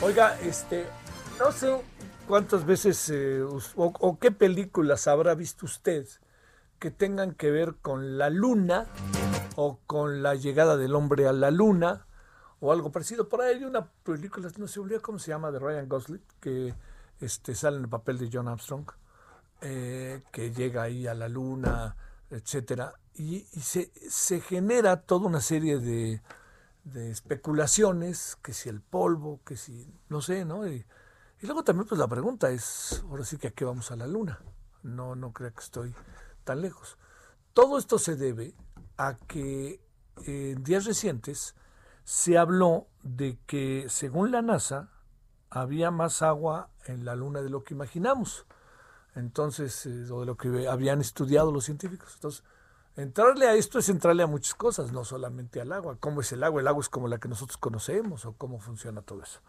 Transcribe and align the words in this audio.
Oiga, 0.00 0.38
este, 0.42 0.86
no 1.40 1.50
sé 1.50 1.76
cuántas 2.28 2.64
veces 2.64 3.10
eh, 3.10 3.42
o, 3.42 4.18
qué 4.20 4.30
películas 4.30 5.08
habrá 5.08 5.34
visto 5.34 5.66
usted 5.66 6.06
que 6.78 6.92
tengan 6.92 7.34
que 7.34 7.50
ver 7.50 7.74
con 7.82 8.16
la 8.16 8.30
luna 8.30 8.86
o 9.56 9.80
con 9.86 10.22
la 10.22 10.36
llegada 10.36 10.76
del 10.76 10.94
hombre 10.94 11.26
a 11.26 11.32
la 11.32 11.50
luna 11.50 12.06
o 12.60 12.70
algo 12.70 12.92
parecido. 12.92 13.28
Por 13.28 13.42
ahí 13.42 13.56
hay 13.56 13.64
una 13.64 13.86
película, 14.04 14.48
no 14.56 14.68
se 14.68 14.78
olvida 14.78 15.00
cómo 15.00 15.18
se 15.18 15.32
llama, 15.32 15.50
de 15.50 15.58
Ryan 15.58 15.88
Gosling, 15.88 16.22
que 16.38 16.74
este, 17.20 17.56
sale 17.56 17.78
en 17.78 17.82
el 17.82 17.88
papel 17.88 18.18
de 18.18 18.30
John 18.32 18.46
Armstrong, 18.46 18.88
eh, 19.62 20.22
que 20.30 20.52
llega 20.52 20.82
ahí 20.84 21.08
a 21.08 21.14
la 21.14 21.28
luna, 21.28 21.96
etcétera, 22.30 22.94
y, 23.14 23.44
y 23.52 23.60
se, 23.60 23.90
se, 24.08 24.40
genera 24.40 25.00
toda 25.00 25.26
una 25.26 25.40
serie 25.40 25.80
de, 25.80 26.22
de, 26.92 27.10
especulaciones, 27.10 28.36
que 28.42 28.52
si 28.52 28.68
el 28.68 28.80
polvo, 28.80 29.40
que 29.44 29.56
si, 29.56 29.92
no 30.08 30.20
sé, 30.20 30.44
¿no? 30.44 30.66
Y, 30.66 30.84
luego 31.42 31.62
también 31.64 31.86
pues 31.86 31.98
la 31.98 32.08
pregunta 32.08 32.50
es, 32.50 33.04
ahora 33.08 33.24
sí 33.24 33.38
que 33.38 33.48
a 33.48 33.50
qué 33.52 33.64
vamos 33.64 33.90
a 33.90 33.96
la 33.96 34.06
luna. 34.06 34.40
No, 34.82 35.14
no 35.14 35.32
creo 35.32 35.52
que 35.52 35.60
estoy 35.60 35.94
tan 36.44 36.62
lejos. 36.62 36.98
Todo 37.52 37.78
esto 37.78 37.98
se 37.98 38.16
debe 38.16 38.54
a 38.96 39.16
que 39.16 39.80
en 40.26 40.62
días 40.64 40.84
recientes 40.84 41.54
se 42.04 42.38
habló 42.38 42.86
de 43.02 43.38
que, 43.46 43.86
según 43.88 44.30
la 44.30 44.42
NASA, 44.42 44.90
había 45.50 45.90
más 45.90 46.22
agua 46.22 46.70
en 46.86 47.04
la 47.04 47.14
Luna 47.14 47.42
de 47.42 47.50
lo 47.50 47.64
que 47.64 47.74
imaginamos. 47.74 48.46
Entonces, 49.14 49.86
eh, 49.86 50.06
o 50.10 50.20
de 50.20 50.26
lo 50.26 50.36
que 50.36 50.68
habían 50.68 51.00
estudiado 51.00 51.52
los 51.52 51.64
científicos. 51.64 52.14
Entonces, 52.14 52.44
entrarle 52.98 53.46
a 53.46 53.54
esto 53.54 53.78
es 53.78 53.88
entrarle 53.88 54.22
a 54.22 54.26
muchas 54.26 54.54
cosas, 54.54 54.92
no 54.92 55.04
solamente 55.04 55.60
al 55.60 55.72
agua. 55.72 55.96
¿Cómo 56.00 56.20
es 56.20 56.32
el 56.32 56.42
agua? 56.42 56.60
El 56.60 56.68
agua 56.68 56.80
es 56.80 56.88
como 56.88 57.08
la 57.08 57.18
que 57.18 57.28
nosotros 57.28 57.56
conocemos 57.56 58.24
o 58.26 58.34
cómo 58.34 58.58
funciona 58.58 59.02
todo 59.02 59.22
eso. 59.22 59.40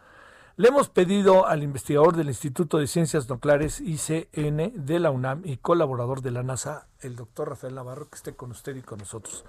Le 0.55 0.67
hemos 0.67 0.89
pedido 0.89 1.47
al 1.47 1.63
investigador 1.63 2.17
del 2.17 2.27
Instituto 2.27 2.79
de 2.79 2.87
Ciencias 2.87 3.29
Nucleares 3.29 3.79
ICN 3.79 4.73
de 4.75 4.99
la 4.99 5.09
UNAM 5.09 5.41
y 5.45 5.55
colaborador 5.55 6.21
de 6.21 6.31
la 6.31 6.43
NASA, 6.43 6.87
el 6.99 7.15
doctor 7.15 7.47
Rafael 7.47 7.75
Navarro, 7.75 8.09
que 8.09 8.17
esté 8.17 8.35
con 8.35 8.51
usted 8.51 8.75
y 8.75 8.81
con 8.81 8.99
nosotros. 8.99 9.45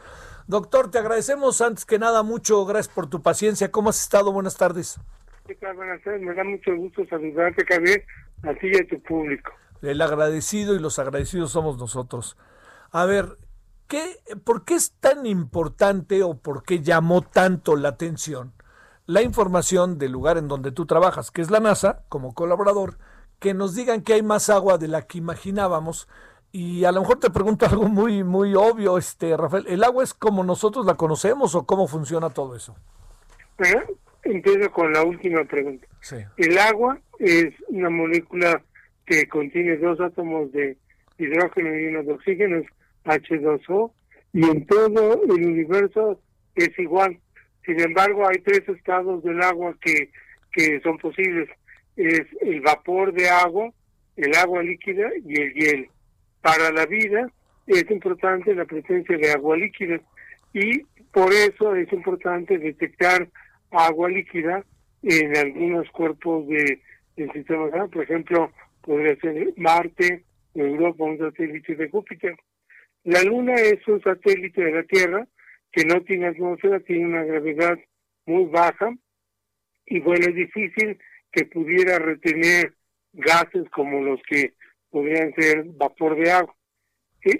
Doctor, 0.46 0.90
te 0.90 0.98
agradecemos 0.98 1.60
antes 1.62 1.84
que 1.84 1.98
nada 1.98 2.22
mucho, 2.22 2.64
gracias 2.64 2.94
por 2.94 3.08
tu 3.08 3.22
paciencia. 3.22 3.72
¿Cómo 3.72 3.90
has 3.90 4.00
estado? 4.00 4.30
Buenas 4.32 4.56
tardes. 4.56 5.00
¿Qué 5.48 5.56
tal? 5.56 5.74
Buenas 5.74 6.00
tardes. 6.04 6.22
Me 6.22 6.32
da 6.32 6.44
mucho 6.44 6.76
gusto 6.76 7.04
saludarte, 7.06 7.64
Javier, 7.66 8.04
a 8.44 8.54
ti 8.54 8.68
y 8.72 8.76
a 8.76 8.86
tu 8.86 9.02
público. 9.02 9.50
El 9.82 10.00
agradecido 10.00 10.76
y 10.76 10.78
los 10.78 11.00
agradecidos 11.00 11.50
somos 11.50 11.76
nosotros. 11.76 12.36
A 12.92 13.04
ver, 13.04 13.36
¿qué, 13.90 14.16
¿por 14.44 14.64
qué 14.64 14.76
es 14.76 14.92
tan 15.00 15.26
importante 15.26 16.22
o 16.22 16.38
por 16.38 16.62
qué 16.62 16.80
llamó 16.80 17.20
tanto 17.20 17.76
la 17.76 17.90
atención? 17.90 18.54
la 19.10 19.22
información 19.22 19.98
del 19.98 20.12
lugar 20.12 20.38
en 20.38 20.46
donde 20.46 20.70
tú 20.70 20.86
trabajas, 20.86 21.32
que 21.32 21.42
es 21.42 21.50
la 21.50 21.58
NASA, 21.58 22.04
como 22.08 22.32
colaborador, 22.32 22.96
que 23.40 23.54
nos 23.54 23.74
digan 23.74 24.02
que 24.02 24.12
hay 24.12 24.22
más 24.22 24.48
agua 24.50 24.78
de 24.78 24.86
la 24.86 25.02
que 25.02 25.18
imaginábamos. 25.18 26.06
Y 26.52 26.84
a 26.84 26.92
lo 26.92 27.00
mejor 27.00 27.18
te 27.18 27.28
pregunto 27.30 27.66
algo 27.70 27.88
muy, 27.88 28.22
muy 28.22 28.54
obvio, 28.54 28.96
este, 28.98 29.36
Rafael, 29.36 29.66
¿el 29.66 29.82
agua 29.82 30.04
es 30.04 30.14
como 30.14 30.44
nosotros 30.44 30.86
la 30.86 30.94
conocemos 30.94 31.56
o 31.56 31.66
cómo 31.66 31.88
funciona 31.88 32.30
todo 32.30 32.54
eso? 32.54 32.76
Bueno, 33.58 33.82
empiezo 34.22 34.70
con 34.70 34.92
la 34.92 35.02
última 35.02 35.44
pregunta. 35.44 35.88
Sí. 36.02 36.18
El 36.36 36.56
agua 36.58 37.00
es 37.18 37.52
una 37.66 37.90
molécula 37.90 38.62
que 39.06 39.26
contiene 39.28 39.76
dos 39.78 40.00
átomos 40.00 40.52
de 40.52 40.76
hidrógeno 41.18 41.76
y 41.76 41.86
uno 41.86 42.04
de 42.04 42.12
oxígeno, 42.12 42.58
es 42.58 42.66
H2O, 43.04 43.92
y 44.32 44.44
en 44.44 44.66
todo 44.66 45.22
el 45.24 45.44
universo 45.44 46.20
es 46.54 46.78
igual. 46.78 47.18
Sin 47.64 47.80
embargo, 47.80 48.26
hay 48.26 48.38
tres 48.38 48.68
estados 48.68 49.22
del 49.22 49.42
agua 49.42 49.74
que, 49.80 50.10
que 50.52 50.80
son 50.80 50.98
posibles. 50.98 51.48
Es 51.96 52.22
el 52.40 52.60
vapor 52.60 53.12
de 53.12 53.28
agua, 53.28 53.70
el 54.16 54.34
agua 54.36 54.62
líquida 54.62 55.10
y 55.24 55.40
el 55.40 55.54
hielo. 55.54 55.92
Para 56.40 56.72
la 56.72 56.86
vida 56.86 57.30
es 57.66 57.90
importante 57.90 58.54
la 58.54 58.64
presencia 58.64 59.16
de 59.16 59.32
agua 59.32 59.56
líquida 59.56 60.00
y 60.52 60.82
por 61.12 61.32
eso 61.32 61.74
es 61.74 61.92
importante 61.92 62.58
detectar 62.58 63.28
agua 63.70 64.08
líquida 64.08 64.64
en 65.02 65.36
algunos 65.36 65.88
cuerpos 65.90 66.46
de, 66.48 66.80
del 67.16 67.32
sistema 67.32 67.70
solar. 67.70 67.88
Por 67.88 68.04
ejemplo, 68.04 68.50
podría 68.82 69.16
ser 69.16 69.52
Marte, 69.56 70.24
Europa, 70.54 71.04
un 71.04 71.18
satélite 71.18 71.74
de 71.74 71.88
Júpiter. 71.88 72.36
La 73.04 73.22
Luna 73.22 73.54
es 73.54 73.86
un 73.88 74.02
satélite 74.02 74.62
de 74.62 74.72
la 74.72 74.82
Tierra 74.84 75.26
que 75.72 75.84
no 75.84 76.02
tiene 76.02 76.26
atmósfera, 76.26 76.80
tiene 76.80 77.06
una 77.06 77.24
gravedad 77.24 77.78
muy 78.26 78.44
baja 78.46 78.94
y 79.86 80.00
bueno, 80.00 80.26
es 80.28 80.34
difícil 80.34 80.98
que 81.32 81.46
pudiera 81.46 81.98
retener 81.98 82.74
gases 83.12 83.68
como 83.70 84.00
los 84.00 84.20
que 84.28 84.54
podrían 84.90 85.32
ser 85.34 85.64
vapor 85.76 86.16
de 86.16 86.30
agua. 86.30 86.54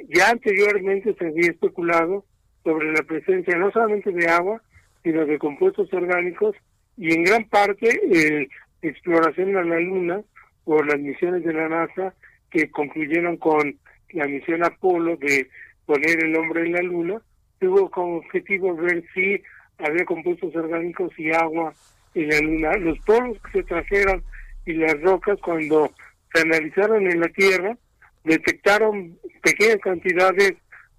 Ya 0.08 0.30
anteriormente 0.30 1.14
se 1.18 1.26
había 1.26 1.50
especulado 1.50 2.24
sobre 2.64 2.92
la 2.92 3.02
presencia 3.02 3.56
no 3.56 3.70
solamente 3.70 4.12
de 4.12 4.28
agua, 4.28 4.62
sino 5.02 5.24
de 5.26 5.38
compuestos 5.38 5.92
orgánicos 5.92 6.56
y 6.96 7.14
en 7.14 7.24
gran 7.24 7.48
parte 7.48 7.88
eh, 7.88 8.48
exploración 8.82 9.56
a 9.56 9.64
la 9.64 9.80
Luna 9.80 10.22
por 10.64 10.86
las 10.86 10.98
misiones 10.98 11.44
de 11.44 11.52
la 11.52 11.68
NASA 11.68 12.14
que 12.50 12.70
concluyeron 12.70 13.36
con 13.38 13.78
la 14.12 14.26
misión 14.26 14.64
Apolo 14.64 15.16
de 15.16 15.48
poner 15.86 16.24
el 16.24 16.36
hombre 16.36 16.66
en 16.66 16.72
la 16.72 16.82
Luna, 16.82 17.20
tuvo 17.58 17.90
como 17.90 18.16
objetivo 18.16 18.74
ver 18.74 19.04
si 19.14 19.40
había 19.78 20.04
compuestos 20.04 20.54
orgánicos 20.54 21.12
y 21.18 21.30
agua 21.32 21.72
en 22.14 22.28
la 22.28 22.40
luna. 22.40 22.76
Los 22.76 22.98
polvos 23.00 23.38
que 23.44 23.58
se 23.60 23.64
trajeron 23.64 24.22
y 24.66 24.74
las 24.74 25.00
rocas 25.00 25.38
cuando 25.42 25.92
se 26.32 26.40
analizaron 26.42 27.10
en 27.10 27.20
la 27.20 27.28
Tierra 27.28 27.76
detectaron 28.24 29.18
pequeñas 29.42 29.78
cantidades 29.82 30.54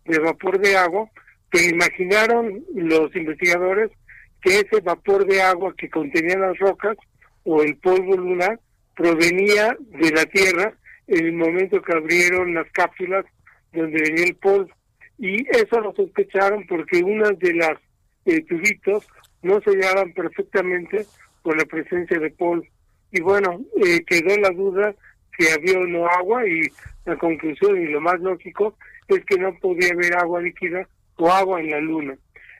de 0.05 0.19
vapor 0.19 0.59
de 0.59 0.77
agua, 0.77 1.09
pero 1.49 1.69
imaginaron 1.69 2.63
los 2.73 3.15
investigadores 3.15 3.91
que 4.41 4.59
ese 4.59 4.81
vapor 4.81 5.25
de 5.25 5.41
agua 5.41 5.73
que 5.77 5.89
contenía 5.89 6.37
las 6.37 6.57
rocas 6.57 6.97
o 7.43 7.61
el 7.61 7.75
polvo 7.77 8.15
lunar 8.17 8.59
provenía 8.95 9.75
de 9.79 10.11
la 10.11 10.25
Tierra 10.25 10.73
en 11.07 11.25
el 11.25 11.33
momento 11.33 11.81
que 11.81 11.93
abrieron 11.93 12.53
las 12.53 12.69
cápsulas 12.71 13.25
donde 13.73 14.01
venía 14.01 14.25
el 14.25 14.35
polvo 14.35 14.69
y 15.17 15.45
eso 15.55 15.79
lo 15.79 15.93
sospecharon 15.93 16.65
porque 16.67 17.03
unas 17.03 17.37
de 17.39 17.53
las 17.53 17.77
eh, 18.25 18.43
tubitos 18.45 19.07
no 19.43 19.61
se 19.61 19.71
sellaban 19.71 20.13
perfectamente 20.13 21.05
con 21.41 21.57
la 21.57 21.65
presencia 21.65 22.19
de 22.19 22.31
polvo. 22.31 22.65
Y 23.11 23.21
bueno, 23.21 23.61
eh, 23.83 24.03
quedó 24.05 24.35
la 24.37 24.49
duda 24.49 24.95
si 25.37 25.47
había 25.47 25.79
o 25.79 25.85
no 25.85 26.07
agua 26.07 26.47
y 26.47 26.61
la 27.05 27.17
conclusión 27.17 27.81
y 27.81 27.87
lo 27.87 28.01
más 28.01 28.19
lógico 28.19 28.75
es 29.07 29.23
que 29.25 29.37
no 29.37 29.53
podía 29.59 29.91
haber 29.93 30.15
agua 30.15 30.41
líquida 30.41 30.87
o 31.17 31.29
agua 31.29 31.59
en 31.59 31.71
la 31.71 31.79
luna. 31.79 32.17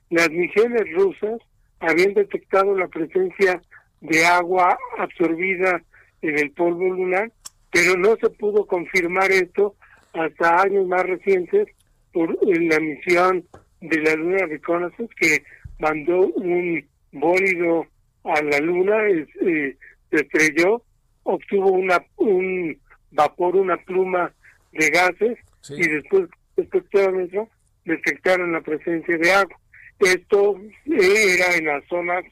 Las 0.10 0.30
misiones 0.30 0.84
rusas 0.94 1.42
habían 1.80 2.14
detectado 2.14 2.76
la 2.76 2.88
presencia 2.88 3.62
de 4.02 4.26
agua 4.26 4.78
absorbida 4.98 5.82
en 6.22 6.38
el 6.38 6.52
polvo 6.52 6.90
lunar, 6.90 7.32
pero 7.72 7.98
no 7.98 8.16
se 8.18 8.30
pudo 8.30 8.66
confirmar 8.66 9.32
esto 9.32 9.76
hasta 10.14 10.62
años 10.62 10.88
más 10.88 11.04
recientes 11.04 11.68
por 12.12 12.38
la 12.46 12.80
misión 12.80 13.46
de 13.80 14.00
la 14.02 14.16
Luna 14.16 14.46
Reconnaissance 14.46 15.14
que 15.16 15.44
mandó 15.80 16.20
un 16.20 16.86
bólido 17.12 17.88
a 18.24 18.42
la 18.42 18.60
Luna, 18.60 19.08
eh, 19.08 19.78
se 20.10 20.16
estrelló, 20.18 20.84
obtuvo 21.24 21.72
una 21.72 22.04
un 22.18 22.78
vapor, 23.12 23.56
una 23.56 23.78
pluma 23.78 24.34
de 24.72 24.90
gases 24.90 25.38
y 25.70 25.88
después 25.88 26.30
espectrómetro 26.58 27.50
detectaron 27.86 28.52
la 28.52 28.62
presencia 28.62 29.18
de 29.18 29.32
agua. 29.32 29.58
Esto 30.00 30.60
eh, 30.86 31.36
era 31.36 31.56
en 31.56 31.66
las 31.66 31.86
zonas 31.88 32.24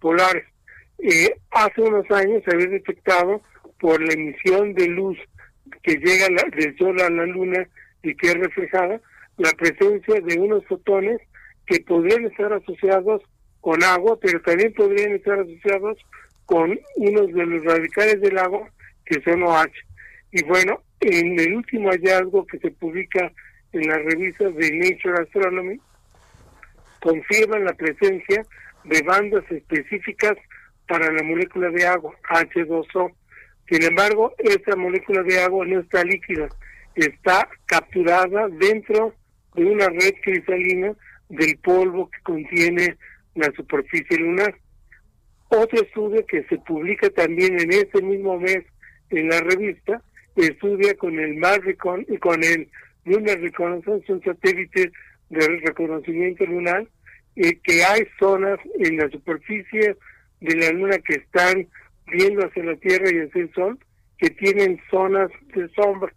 polares. 0.00 0.44
Eh, 0.98 1.34
hace 1.50 1.80
unos 1.82 2.10
años 2.10 2.42
se 2.44 2.54
había 2.54 2.68
detectado 2.68 3.42
por 3.78 4.00
la 4.02 4.14
emisión 4.14 4.74
de 4.74 4.88
luz 4.88 5.18
que 5.82 5.96
llega 5.96 6.26
del 6.56 6.76
Sol 6.78 7.00
a 7.00 7.10
la 7.10 7.26
Luna 7.26 7.68
y 8.02 8.14
que 8.14 8.28
es 8.28 8.34
reflejada, 8.34 9.00
la 9.36 9.50
presencia 9.52 10.20
de 10.20 10.38
unos 10.38 10.64
fotones 10.66 11.20
que 11.66 11.80
podrían 11.80 12.24
estar 12.24 12.52
asociados 12.52 13.22
con 13.60 13.82
agua, 13.82 14.18
pero 14.20 14.40
también 14.42 14.72
podrían 14.74 15.12
estar 15.12 15.40
asociados 15.40 15.98
con 16.44 16.78
unos 16.96 17.32
de 17.32 17.46
los 17.46 17.64
radicales 17.64 18.20
del 18.20 18.38
agua 18.38 18.70
que 19.04 19.20
son 19.22 19.42
OH. 19.42 19.66
Y 20.32 20.44
bueno, 20.44 20.82
en 21.00 21.38
el 21.38 21.54
último 21.54 21.90
hallazgo 21.90 22.46
que 22.46 22.58
se 22.58 22.70
publica 22.70 23.32
en 23.72 23.88
la 23.88 23.98
revista 23.98 24.48
de 24.48 24.70
Nature 24.72 25.22
Astronomy, 25.22 25.80
confirman 27.00 27.64
la 27.64 27.74
presencia 27.74 28.44
de 28.84 29.02
bandas 29.02 29.44
específicas 29.50 30.36
para 30.88 31.12
la 31.12 31.22
molécula 31.22 31.70
de 31.70 31.86
agua, 31.86 32.14
H2O. 32.30 33.12
Sin 33.68 33.82
embargo, 33.82 34.32
esta 34.38 34.76
molécula 34.76 35.22
de 35.22 35.40
agua 35.40 35.66
no 35.66 35.80
está 35.80 36.04
líquida, 36.04 36.48
está 36.94 37.48
capturada 37.66 38.48
dentro 38.48 39.14
de 39.54 39.64
una 39.64 39.88
red 39.88 40.14
cristalina 40.22 40.92
del 41.28 41.58
polvo 41.58 42.08
que 42.10 42.20
contiene 42.22 42.96
la 43.34 43.52
superficie 43.52 44.18
lunar. 44.18 44.54
Otro 45.48 45.82
estudio 45.82 46.24
que 46.26 46.44
se 46.44 46.58
publica 46.58 47.10
también 47.10 47.58
en 47.60 47.72
ese 47.72 48.02
mismo 48.02 48.38
mes 48.38 48.64
en 49.10 49.28
la 49.28 49.40
revista 49.40 50.02
estudia 50.36 50.94
con 50.94 51.18
el 51.18 51.40
y 52.08 52.18
con 52.18 52.44
el 52.44 52.68
Lunar 53.04 53.40
Reconnaissance, 53.40 54.12
un 54.12 54.22
satélite 54.22 54.90
de 55.30 55.60
reconocimiento 55.64 56.44
lunar, 56.44 56.86
eh, 57.36 57.58
que 57.62 57.84
hay 57.84 58.06
zonas 58.18 58.58
en 58.80 58.96
la 58.96 59.08
superficie 59.10 59.96
de 60.40 60.56
la 60.56 60.70
luna 60.72 60.98
que 60.98 61.14
están 61.14 61.68
viendo 62.06 62.44
hacia 62.44 62.64
la 62.64 62.76
Tierra 62.76 63.06
y 63.12 63.20
hacia 63.20 63.42
el 63.42 63.52
Sol, 63.54 63.78
que 64.18 64.30
tienen 64.30 64.80
zonas 64.90 65.30
de 65.54 65.68
sombra. 65.70 66.12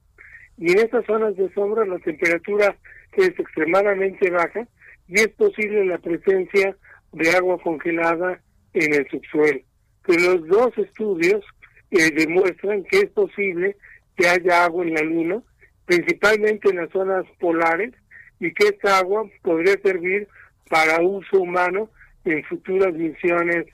Y 0.57 0.71
en 0.71 0.80
esas 0.80 1.06
zonas 1.06 1.36
de 1.36 1.51
sombra 1.53 1.86
la 1.86 2.00
temperatura 2.00 2.75
es 3.13 3.30
extremadamente 3.30 4.30
baja 4.30 4.68
y 5.07 5.15
es 5.15 5.30
posible 5.30 5.86
la 5.86 5.97
presencia 5.97 6.75
de 7.12 7.31
agua 7.31 7.59
congelada 7.62 8.41
en 8.74 8.94
el 8.94 9.07
subsuelo. 9.09 9.59
Pero 10.06 10.36
los 10.36 10.47
dos 10.47 10.77
estudios 10.77 11.44
eh, 11.92 12.12
demuestran 12.12 12.83
que 12.83 13.00
es 13.00 13.09
posible 13.12 13.75
que 14.15 14.27
haya 14.27 14.65
agua 14.65 14.83
en 14.83 14.94
la 14.94 15.01
Luna, 15.01 15.42
principalmente 15.85 16.69
en 16.69 16.77
las 16.77 16.89
zonas 16.92 17.25
polares, 17.39 17.94
y 18.39 18.53
que 18.53 18.68
esta 18.68 19.00
agua 19.00 19.30
podría 19.42 19.77
servir 19.81 20.27
para 20.69 21.01
uso 21.01 21.39
humano 21.39 21.89
en 22.25 22.44
futuras 22.45 22.94
misiones 22.94 23.65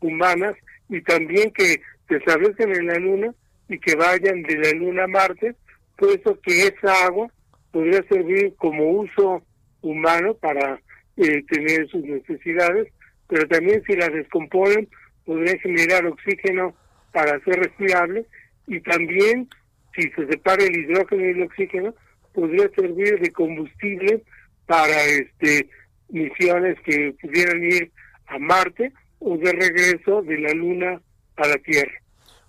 humanas 0.00 0.54
y 0.88 1.02
también 1.02 1.50
que 1.52 1.80
se 2.08 2.16
establezcan 2.16 2.72
en 2.74 2.86
la 2.86 2.98
Luna 2.98 3.34
y 3.68 3.78
que 3.78 3.94
vayan 3.94 4.42
de 4.42 4.56
la 4.56 4.72
Luna 4.72 5.04
a 5.04 5.08
Marte, 5.08 5.54
puesto 5.96 6.40
que 6.40 6.68
esa 6.68 7.06
agua 7.06 7.30
podría 7.70 8.02
servir 8.08 8.54
como 8.56 8.90
uso 8.92 9.42
humano 9.82 10.34
para 10.34 10.80
eh, 11.16 11.42
tener 11.48 11.88
sus 11.88 12.02
necesidades, 12.02 12.88
pero 13.28 13.46
también 13.48 13.82
si 13.86 13.94
la 13.94 14.08
descomponen 14.08 14.88
podría 15.24 15.58
generar 15.58 16.06
oxígeno 16.06 16.74
para 17.12 17.38
ser 17.44 17.60
respirable 17.60 18.24
y 18.66 18.80
también 18.80 19.48
si 19.94 20.02
se 20.10 20.26
separa 20.26 20.64
el 20.64 20.76
hidrógeno 20.76 21.24
y 21.24 21.28
el 21.30 21.42
oxígeno 21.42 21.94
podría 22.32 22.68
servir 22.70 23.18
de 23.20 23.30
combustible 23.32 24.22
para 24.66 25.04
este 25.04 25.68
misiones 26.08 26.78
que 26.84 27.14
pudieran 27.20 27.62
ir 27.62 27.90
a 28.26 28.38
Marte 28.38 28.92
o 29.20 29.36
de 29.36 29.52
regreso 29.52 30.22
de 30.22 30.38
la 30.38 30.52
Luna 30.52 31.00
a 31.36 31.46
la 31.46 31.58
Tierra. 31.58 31.92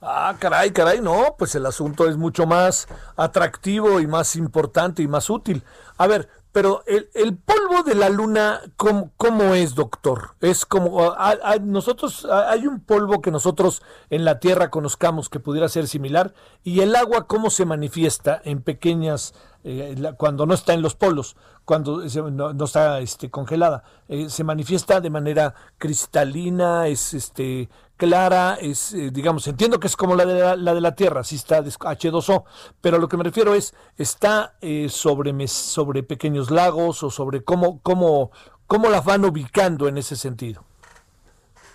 Ah, 0.01 0.33
caray, 0.39 0.71
caray, 0.71 1.01
no, 1.01 1.35
pues 1.37 1.55
el 1.55 1.65
asunto 1.65 2.07
es 2.07 2.15
mucho 2.15 2.45
más 2.47 2.87
atractivo 3.17 3.99
y 3.99 4.07
más 4.07 4.37
importante 4.37 5.03
y 5.03 5.07
más 5.09 5.29
útil. 5.29 5.61
A 5.97 6.07
ver, 6.07 6.29
pero 6.51 6.83
el, 6.87 7.09
el 7.13 7.37
polvo 7.37 7.83
de 7.83 7.93
la 7.95 8.09
luna, 8.09 8.61
¿cómo, 8.75 9.11
¿cómo, 9.17 9.53
es, 9.53 9.75
doctor? 9.75 10.35
Es 10.41 10.65
como, 10.65 11.13
nosotros, 11.61 12.25
hay 12.25 12.65
un 12.65 12.79
polvo 12.79 13.21
que 13.21 13.29
nosotros 13.29 13.83
en 14.09 14.25
la 14.25 14.39
Tierra 14.39 14.71
conozcamos 14.71 15.29
que 15.29 15.39
pudiera 15.39 15.69
ser 15.69 15.87
similar, 15.87 16.33
y 16.63 16.79
el 16.79 16.95
agua, 16.95 17.27
¿cómo 17.27 17.51
se 17.51 17.65
manifiesta 17.65 18.41
en 18.43 18.63
pequeñas, 18.63 19.35
eh, 19.63 19.95
cuando 20.17 20.47
no 20.47 20.55
está 20.55 20.73
en 20.73 20.81
los 20.81 20.95
polos, 20.95 21.35
cuando 21.65 22.03
no, 22.31 22.65
está 22.65 22.99
este, 22.99 23.29
congelada? 23.29 23.83
Eh, 24.07 24.29
¿Se 24.29 24.43
manifiesta 24.43 25.01
de 25.01 25.11
manera 25.11 25.53
cristalina, 25.77 26.87
es 26.87 27.13
este, 27.13 27.69
clara, 27.99 28.57
es, 28.59 28.93
eh, 28.93 29.11
digamos, 29.11 29.45
entiendo 29.47 29.79
que 29.79 29.87
es 29.87 29.97
como 29.97 30.15
la 30.15 30.25
de 30.25 30.39
la, 30.39 30.55
la, 30.55 30.73
de 30.73 30.81
la 30.81 30.95
Tierra, 30.95 31.23
sí 31.23 31.35
está 31.35 31.61
H2O, 31.61 32.45
pero 32.81 32.97
lo 32.97 33.09
que 33.09 33.17
me 33.17 33.25
refiero 33.25 33.53
es, 33.53 33.75
¿está 33.97 34.55
sobre, 34.87 35.47
sobre 35.47 36.01
pequeños 36.03 36.49
lagos 36.49 37.03
o 37.03 37.11
sobre 37.11 37.43
cómo, 37.43 37.81
cómo, 37.83 38.31
cómo 38.65 38.89
las 38.89 39.03
van 39.03 39.25
ubicando 39.25 39.87
en 39.89 39.97
ese 39.97 40.15
sentido? 40.15 40.65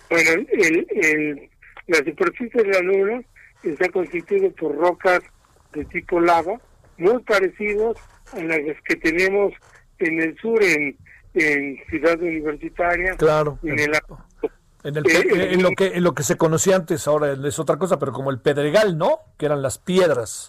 Bueno, 0.09 0.45
el, 0.51 1.49
la 1.87 1.97
superficie 1.97 2.63
de 2.63 2.69
la 2.69 2.79
Luna 2.79 3.21
está 3.63 3.89
constituida 3.89 4.49
por 4.59 4.75
rocas 4.75 5.21
de 5.73 5.85
tipo 5.85 6.19
lava, 6.19 6.59
muy 6.97 7.21
parecidos 7.23 7.97
a 8.33 8.39
las 8.39 8.59
que 8.87 8.95
tenemos 8.95 9.53
en 9.99 10.21
el 10.21 10.37
sur, 10.37 10.63
en, 10.63 10.97
en 11.35 11.77
Ciudad 11.89 12.19
Universitaria, 12.19 13.15
claro, 13.17 13.59
en, 13.63 13.79
el, 13.79 13.91
en, 14.85 14.97
eh, 14.97 15.53
en, 15.53 15.63
lo 15.63 15.71
que 15.71 15.87
en 15.87 16.03
lo 16.03 16.13
que 16.13 16.23
se 16.23 16.37
conocía 16.37 16.75
antes, 16.75 17.07
ahora 17.07 17.33
es 17.33 17.59
otra 17.59 17.77
cosa, 17.77 17.97
pero 17.97 18.11
como 18.11 18.29
el 18.29 18.39
pedregal, 18.39 18.97
¿no? 18.97 19.19
Que 19.37 19.47
eran 19.47 19.61
las 19.61 19.79
piedras. 19.79 20.47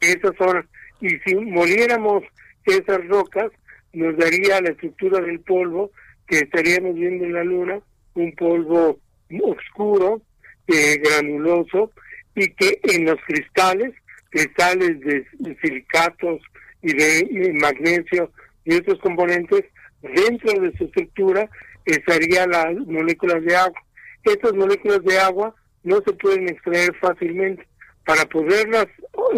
Esas 0.00 0.36
son, 0.38 0.68
y 1.00 1.18
si 1.18 1.34
moliéramos 1.34 2.22
esas 2.64 3.06
rocas, 3.08 3.50
nos 3.92 4.16
daría 4.16 4.60
la 4.60 4.70
estructura 4.70 5.20
del 5.20 5.40
polvo 5.40 5.90
que 6.26 6.38
estaríamos 6.38 6.94
viendo 6.94 7.24
en 7.24 7.32
la 7.32 7.44
luna, 7.44 7.80
un 8.14 8.32
polvo 8.36 9.00
oscuro, 9.42 10.22
eh, 10.68 10.98
granuloso, 11.02 11.90
y 12.36 12.48
que 12.52 12.78
en 12.84 13.06
los 13.06 13.18
cristales, 13.26 13.92
cristales 14.30 15.00
de, 15.00 15.26
silicatos 15.60 16.40
y 16.82 16.92
de, 16.92 17.52
magnesio 17.60 18.30
y 18.64 18.74
otros 18.74 19.00
componentes, 19.00 19.64
dentro 20.02 20.60
de 20.60 20.72
su 20.78 20.84
estructura 20.84 21.50
estarían 21.92 22.50
las 22.50 22.74
moléculas 22.86 23.42
de 23.44 23.56
agua. 23.56 23.80
Estas 24.24 24.54
moléculas 24.54 25.02
de 25.04 25.18
agua 25.18 25.54
no 25.82 26.00
se 26.04 26.12
pueden 26.12 26.48
extraer 26.48 26.94
fácilmente. 27.00 27.66
Para 28.04 28.24
poderlas 28.26 28.86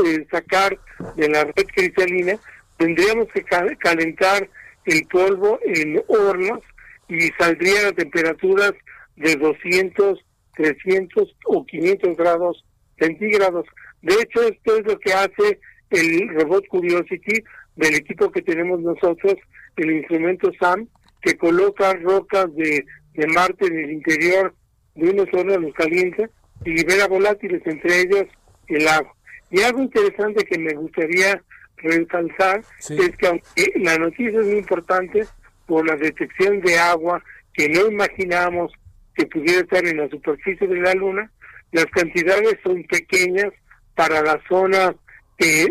eh, 0.05 0.27
sacar 0.31 0.79
de 1.17 1.29
la 1.29 1.45
red 1.45 1.67
cristalina, 1.75 2.39
tendríamos 2.79 3.29
que 3.29 3.45
calentar 3.77 4.49
el 4.87 5.07
polvo 5.07 5.59
en 5.65 6.03
hornos 6.09 6.61
y 7.09 7.29
saldrían 7.39 7.87
a 7.87 7.93
temperaturas 7.93 8.73
de 9.17 9.37
200, 9.37 10.19
300 10.57 11.37
o 11.47 11.67
500 11.67 12.17
grados 12.17 12.65
centígrados. 12.99 13.67
De 14.01 14.15
hecho, 14.15 14.43
esto 14.43 14.79
es 14.79 14.87
lo 14.87 14.99
que 14.99 15.13
hace 15.13 15.61
el 15.91 16.29
robot 16.35 16.67
Curiosity 16.69 17.45
del 17.77 17.95
equipo 17.95 18.31
que 18.31 18.43
tenemos 18.43 18.81
nosotros, 18.81 19.35
el 19.77 19.91
instrumento 19.91 20.51
SAM, 20.59 20.89
que 21.23 21.37
coloca 21.37 21.95
rocas 21.95 22.55
de, 22.55 22.85
de 23.15 23.27
Marte 23.29 23.67
en 23.67 23.79
el 23.79 23.91
interior 23.93 24.55
de 24.95 25.11
unos 25.11 25.29
hornos, 25.33 25.61
los 25.61 25.75
calienta 25.75 26.29
y 26.65 26.71
libera 26.71 27.07
volátiles, 27.07 27.63
entre 27.65 28.01
ellos 28.01 28.25
el 28.69 28.87
agua. 28.89 29.15
Y 29.51 29.61
algo 29.63 29.83
interesante 29.83 30.45
que 30.45 30.59
me 30.59 30.75
gustaría 30.75 31.43
recalcar 31.77 32.63
es 32.79 33.17
que 33.17 33.27
aunque 33.27 33.73
la 33.77 33.99
noticia 33.99 34.41
es 34.41 34.47
muy 34.47 34.59
importante 34.59 35.27
por 35.67 35.87
la 35.87 35.97
detección 35.97 36.61
de 36.61 36.79
agua 36.79 37.23
que 37.55 37.69
no 37.69 37.87
imaginamos 37.87 38.73
que 39.15 39.27
pudiera 39.27 39.61
estar 39.61 39.85
en 39.85 39.99
la 39.99 40.09
superficie 40.09 40.67
de 40.67 40.81
la 40.81 40.95
Luna, 40.95 41.31
las 41.73 41.87
cantidades 41.87 42.59
son 42.63 42.83
pequeñas 42.85 43.53
para 43.95 44.23
la 44.23 44.41
zona 44.49 44.95
que 45.37 45.67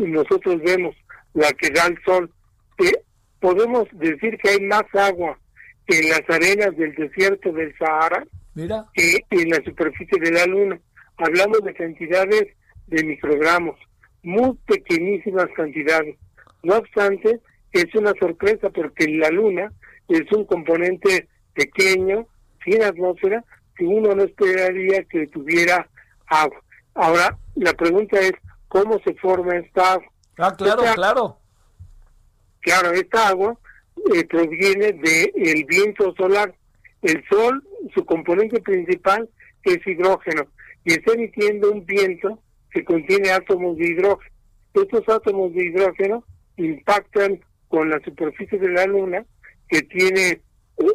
nosotros 0.00 0.60
vemos, 0.62 0.94
la 1.32 1.50
que 1.52 1.70
da 1.70 1.86
el 1.86 1.98
sol. 2.04 2.30
Podemos 3.44 3.86
decir 3.92 4.38
que 4.38 4.48
hay 4.48 4.60
más 4.60 4.84
agua 4.94 5.38
en 5.86 6.08
las 6.08 6.22
arenas 6.30 6.74
del 6.78 6.94
desierto 6.94 7.52
del 7.52 7.76
Sahara 7.76 8.24
que 8.54 9.20
en 9.28 9.50
la 9.50 9.62
superficie 9.62 10.18
de 10.18 10.30
la 10.30 10.46
Luna. 10.46 10.80
Hablamos 11.18 11.62
de 11.62 11.74
cantidades 11.74 12.46
de 12.86 13.04
microgramos, 13.04 13.78
muy 14.22 14.56
pequeñísimas 14.66 15.48
cantidades. 15.54 16.16
No 16.62 16.76
obstante, 16.76 17.38
es 17.72 17.94
una 17.94 18.14
sorpresa 18.18 18.70
porque 18.70 19.08
la 19.08 19.28
Luna 19.28 19.70
es 20.08 20.32
un 20.32 20.46
componente 20.46 21.28
pequeño, 21.52 22.26
sin 22.64 22.82
atmósfera, 22.82 23.44
que 23.76 23.84
uno 23.84 24.14
no 24.14 24.22
esperaría 24.22 25.04
que 25.04 25.26
tuviera 25.26 25.86
agua. 26.28 26.62
Ahora, 26.94 27.36
la 27.56 27.74
pregunta 27.74 28.18
es, 28.20 28.32
¿cómo 28.68 28.98
se 29.04 29.12
forma 29.16 29.56
esta 29.56 29.92
agua? 29.92 30.06
Ah, 30.38 30.54
claro, 30.56 30.82
claro. 30.94 31.43
Claro, 32.64 32.92
esta 32.92 33.28
agua 33.28 33.58
eh, 34.14 34.24
proviene 34.24 34.92
del 34.92 35.64
viento 35.66 36.14
solar. 36.16 36.54
El 37.02 37.22
sol, 37.28 37.62
su 37.94 38.06
componente 38.06 38.60
principal 38.62 39.28
es 39.64 39.86
hidrógeno 39.86 40.46
y 40.82 40.94
está 40.94 41.12
emitiendo 41.12 41.70
un 41.70 41.84
viento 41.84 42.38
que 42.70 42.82
contiene 42.82 43.30
átomos 43.30 43.76
de 43.76 43.88
hidrógeno. 43.88 44.34
Estos 44.72 45.06
átomos 45.14 45.52
de 45.52 45.62
hidrógeno 45.62 46.24
impactan 46.56 47.38
con 47.68 47.90
la 47.90 48.00
superficie 48.02 48.58
de 48.58 48.70
la 48.70 48.86
Luna, 48.86 49.26
que 49.68 49.82
tiene 49.82 50.40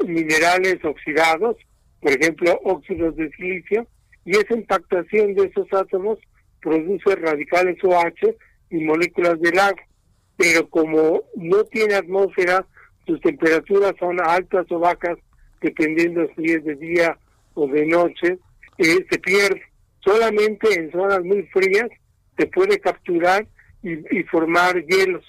minerales 0.07 0.83
oxidados, 0.83 1.55
por 2.01 2.11
ejemplo, 2.11 2.59
óxidos 2.63 3.15
de 3.15 3.29
silicio, 3.31 3.87
y 4.25 4.31
esa 4.31 4.55
impactación 4.55 5.35
de 5.35 5.45
esos 5.45 5.71
átomos 5.71 6.17
produce 6.61 7.15
radicales 7.15 7.77
OH 7.83 8.35
y 8.71 8.83
moléculas 8.83 9.39
del 9.39 9.59
agua. 9.59 9.83
Pero 10.39 10.69
como 10.69 11.23
no 11.35 11.65
tiene 11.65 11.95
atmósfera, 11.95 12.65
sus 13.05 13.19
temperaturas 13.19 13.93
son 13.99 14.21
altas 14.21 14.65
o 14.69 14.79
bajas, 14.79 15.17
dependiendo 15.59 16.25
si 16.37 16.45
es 16.45 16.63
de 16.63 16.75
día 16.75 17.17
o 17.55 17.67
de 17.67 17.85
noche, 17.85 18.39
eh, 18.77 19.05
se 19.11 19.19
pierde. 19.19 19.61
Solamente 19.99 20.73
en 20.73 20.93
zonas 20.93 21.21
muy 21.25 21.43
frías 21.47 21.89
se 22.37 22.47
puede 22.47 22.79
capturar 22.79 23.45
y, 23.83 24.23
formar 24.31 24.81
hielos. 24.85 25.25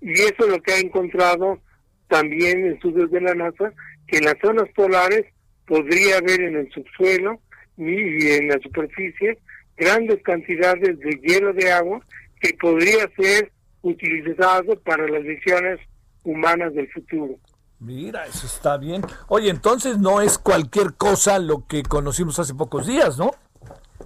Y 0.00 0.12
eso 0.12 0.46
es 0.46 0.48
lo 0.48 0.62
que 0.62 0.74
ha 0.74 0.78
encontrado 0.78 1.58
también 2.06 2.64
estudios 2.66 3.10
de 3.10 3.20
la 3.20 3.34
NASA, 3.34 3.72
que 4.06 4.18
en 4.18 4.26
las 4.26 4.36
zonas 4.40 4.68
polares 4.76 5.24
podría 5.66 6.18
haber 6.18 6.40
en 6.40 6.54
el 6.54 6.70
subsuelo 6.70 7.40
y 7.76 8.28
en 8.28 8.46
la 8.46 8.60
superficie 8.60 9.38
grandes 9.76 10.22
cantidades 10.22 11.00
de 11.00 11.20
hielo 11.20 11.52
de 11.52 11.72
agua 11.72 12.00
que 12.40 12.54
podría 12.54 13.10
ser 13.16 13.50
utilizado 13.82 14.78
para 14.80 15.08
las 15.08 15.22
misiones 15.22 15.80
humanas 16.24 16.72
del 16.74 16.90
futuro. 16.92 17.36
Mira, 17.80 18.26
eso 18.26 18.46
está 18.46 18.76
bien. 18.76 19.02
Oye, 19.26 19.50
entonces 19.50 19.98
no 19.98 20.20
es 20.20 20.38
cualquier 20.38 20.94
cosa 20.94 21.38
lo 21.40 21.66
que 21.66 21.82
conocimos 21.82 22.38
hace 22.38 22.54
pocos 22.54 22.86
días, 22.86 23.18
¿no? 23.18 23.32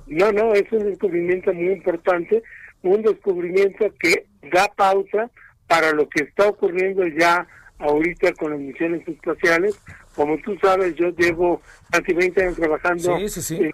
No, 0.06 0.32
no, 0.32 0.54
es 0.54 0.70
un 0.72 0.84
descubrimiento 0.84 1.52
muy 1.52 1.72
importante, 1.72 2.42
un 2.82 3.02
descubrimiento 3.02 3.86
que 4.00 4.26
da 4.50 4.68
pausa 4.74 5.30
para 5.66 5.92
lo 5.92 6.08
que 6.08 6.24
está 6.24 6.48
ocurriendo 6.48 7.06
ya 7.06 7.46
ahorita 7.78 8.32
con 8.34 8.52
las 8.52 8.60
misiones 8.60 9.06
espaciales. 9.06 9.78
Como 10.14 10.38
tú 10.38 10.56
sabes, 10.62 10.94
yo 10.94 11.10
llevo 11.10 11.60
casi 11.90 12.14
20 12.14 12.42
años 12.42 12.56
trabajando 12.56 13.18
sí, 13.18 13.28
sí, 13.28 13.42
sí. 13.42 13.70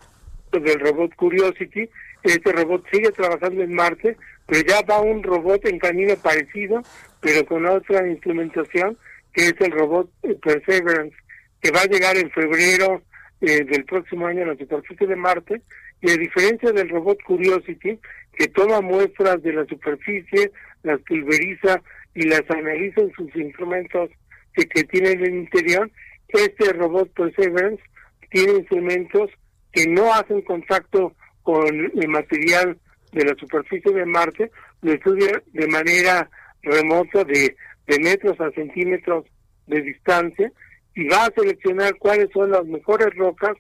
en 0.53 0.69
el 0.69 0.81
robot 0.81 1.15
Curiosity. 1.15 1.89
Este 2.23 2.53
robot 2.53 2.85
sigue 2.91 3.11
trabajando 3.13 3.63
en 3.63 3.75
Marte, 3.75 4.17
pero 4.47 4.63
ya 4.67 4.83
va 4.83 5.01
un 5.01 5.23
robot 5.23 5.67
en 5.67 5.79
camino 5.79 6.15
parecido, 6.17 6.83
pero 7.21 7.47
con 7.47 7.67
otra 7.67 8.07
instrumentación, 8.09 8.99
que 9.33 9.47
es 9.47 9.55
el 9.61 9.73
robot 9.73 10.11
Perseverance, 10.43 11.17
que 11.61 11.71
va 11.71 11.83
a 11.83 11.87
llegar 11.87 12.17
en 12.17 12.31
febrero 12.31 13.03
eh, 13.41 13.65
del 13.65 13.85
próximo 13.85 14.27
año 14.27 14.45
la 14.45 14.57
superficie 14.57 15.07
de 15.07 15.17
Marte. 15.17 15.63
Y 16.01 16.11
a 16.11 16.17
diferencia 16.17 16.73
del 16.73 16.89
robot 16.89 17.23
Curiosity, 17.23 17.99
que 18.37 18.49
toma 18.49 18.81
muestras 18.81 19.43
de 19.43 19.53
la 19.53 19.65
superficie, 19.67 20.51
las 20.83 21.01
pulveriza 21.03 21.81
y 22.15 22.23
las 22.25 22.43
analiza 22.51 23.03
en 23.03 23.13
sus 23.13 23.35
instrumentos 23.37 24.11
que, 24.55 24.67
que 24.67 24.85
tiene 24.85 25.13
en 25.13 25.25
el 25.25 25.35
interior, 25.35 25.91
este 26.29 26.73
robot 26.73 27.13
Perseverance 27.15 27.83
tiene 28.31 28.59
instrumentos 28.59 29.31
que 29.73 29.87
no 29.87 30.13
hacen 30.13 30.43
contacto 30.43 31.15
con 31.43 31.67
el 31.67 32.09
material 32.09 32.79
de 33.13 33.25
la 33.25 33.35
superficie 33.37 33.93
de 33.93 34.07
Marte, 34.07 34.51
lo 34.81 34.93
estudia 34.93 35.43
de 35.53 35.67
manera 35.69 36.29
remota 36.63 37.25
de, 37.25 37.57
de 37.87 37.99
metros 38.01 38.41
a 38.41 38.51
centímetros 38.53 39.25
de 39.67 39.83
distancia 39.83 40.51
y 40.95 41.09
va 41.09 41.27
a 41.27 41.33
seleccionar 41.35 41.97
cuáles 41.99 42.29
son 42.33 42.51
las 42.51 42.65
mejores 42.65 43.15
rocas 43.17 43.57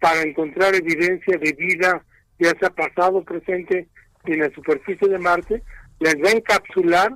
para 0.00 0.22
encontrar 0.22 0.74
evidencia 0.74 1.36
de 1.38 1.52
vida, 1.52 2.04
ya 2.38 2.50
sea 2.58 2.70
pasado 2.70 3.24
presente, 3.24 3.88
en 4.26 4.40
la 4.40 4.50
superficie 4.50 5.08
de 5.08 5.18
Marte, 5.18 5.62
las 6.00 6.14
va 6.16 6.30
a 6.30 6.32
encapsular 6.32 7.12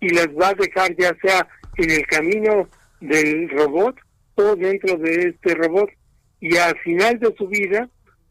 y 0.00 0.10
las 0.10 0.28
va 0.28 0.48
a 0.48 0.54
dejar 0.54 0.94
ya 0.96 1.14
sea 1.22 1.48
en 1.76 1.90
el 1.90 2.06
camino 2.06 2.68
del 3.00 3.48
robot 3.50 3.96
o 4.34 4.56
dentro 4.56 4.96
de 4.96 5.30
este 5.30 5.54
robot. 5.54 5.90
Y 6.40 6.56
al 6.56 6.78
final 6.80 7.18
de 7.18 7.34
su 7.36 7.48
vida 7.48 7.88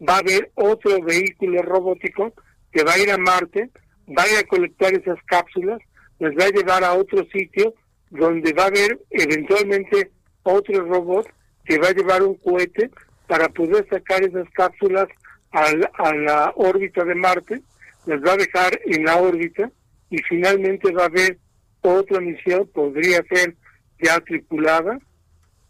va 0.07 0.15
a 0.15 0.19
haber 0.19 0.51
otro 0.55 1.01
vehículo 1.01 1.61
robótico 1.61 2.33
que 2.71 2.83
va 2.83 2.93
a 2.93 2.99
ir 2.99 3.11
a 3.11 3.17
Marte, 3.17 3.69
va 4.07 4.23
a 4.23 4.43
colectar 4.47 4.93
esas 4.93 5.17
cápsulas, 5.25 5.79
las 6.19 6.33
va 6.33 6.45
a 6.45 6.49
llevar 6.49 6.83
a 6.83 6.93
otro 6.93 7.25
sitio 7.31 7.73
donde 8.09 8.53
va 8.53 8.63
a 8.63 8.67
haber 8.67 8.99
eventualmente 9.09 10.11
otro 10.43 10.83
robot 10.85 11.27
que 11.65 11.77
va 11.77 11.89
a 11.89 11.93
llevar 11.93 12.23
un 12.23 12.35
cohete 12.35 12.89
para 13.27 13.47
poder 13.49 13.88
sacar 13.89 14.23
esas 14.23 14.49
cápsulas 14.51 15.07
a 15.51 15.71
la, 15.73 15.91
a 15.93 16.15
la 16.15 16.53
órbita 16.55 17.03
de 17.05 17.15
Marte, 17.15 17.61
las 18.05 18.19
va 18.23 18.33
a 18.33 18.38
dejar 18.38 18.79
en 18.85 19.05
la 19.05 19.17
órbita 19.17 19.71
y 20.09 20.17
finalmente 20.23 20.91
va 20.91 21.03
a 21.03 21.07
haber 21.07 21.38
otra 21.81 22.19
misión, 22.19 22.67
podría 22.73 23.23
ser 23.29 23.55
ya 24.01 24.19
tripulada, 24.21 24.99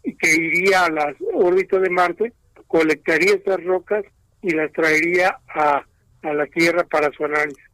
que 0.02 0.34
iría 0.34 0.84
a 0.84 0.90
la 0.90 1.14
órbita 1.34 1.78
de 1.78 1.90
Marte, 1.90 2.32
colectaría 2.66 3.34
esas 3.34 3.62
rocas 3.64 4.04
y 4.42 4.52
las 4.52 4.72
traería 4.72 5.38
a, 5.48 5.84
a 6.22 6.32
la 6.34 6.46
Tierra 6.46 6.84
para 6.84 7.10
su 7.12 7.24
análisis. 7.24 7.64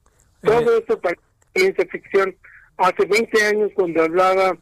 Todo 0.43 0.79
esto 0.79 1.01
para 1.01 1.17
ciencia 1.55 1.87
ficción. 1.91 2.35
Hace 2.77 3.07
20 3.07 3.47
años 3.47 3.71
cuando 3.75 4.03
hablaba 4.03 4.57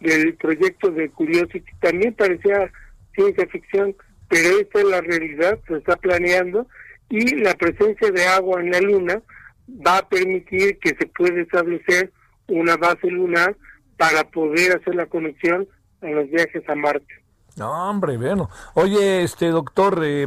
del 0.00 0.34
proyecto 0.34 0.90
de 0.90 1.08
Curiosity 1.10 1.64
también 1.80 2.14
parecía 2.14 2.70
ciencia 3.14 3.46
ficción, 3.46 3.96
pero 4.28 4.60
esta 4.60 4.80
es 4.80 4.84
la 4.84 5.00
realidad, 5.00 5.58
se 5.66 5.76
está 5.76 5.96
planeando 5.96 6.66
y 7.08 7.36
la 7.36 7.54
presencia 7.54 8.10
de 8.10 8.26
agua 8.26 8.60
en 8.60 8.70
la 8.70 8.80
Luna 8.80 9.22
va 9.68 9.98
a 9.98 10.08
permitir 10.08 10.78
que 10.78 10.90
se 10.90 11.06
pueda 11.06 11.40
establecer 11.40 12.12
una 12.48 12.76
base 12.76 13.08
lunar 13.08 13.56
para 13.96 14.24
poder 14.24 14.76
hacer 14.76 14.94
la 14.94 15.06
conexión 15.06 15.66
a 16.02 16.08
los 16.08 16.28
viajes 16.30 16.62
a 16.68 16.74
Marte. 16.74 17.23
No, 17.56 17.90
hombre, 17.90 18.16
bueno. 18.16 18.50
Oye, 18.74 19.22
este 19.22 19.48
doctor, 19.48 20.02
eh, 20.04 20.26